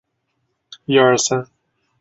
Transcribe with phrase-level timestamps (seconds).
[0.71, 1.51] 指令操作和编码